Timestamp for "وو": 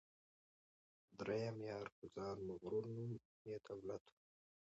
4.09-4.19